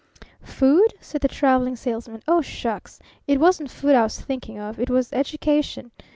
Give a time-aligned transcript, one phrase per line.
[0.41, 2.23] "Food?" said the Traveling Salesman.
[2.27, 2.97] "Oh, shucks!
[3.27, 4.79] It wasn't food I was thinking of.
[4.79, 5.91] It was education.